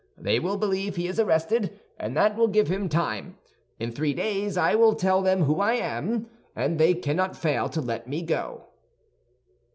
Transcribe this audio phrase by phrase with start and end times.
[0.17, 3.37] They will believe he is arrested, and that will give him time;
[3.79, 7.81] in three days I will tell them who I am, and they cannot fail to
[7.81, 8.65] let me go.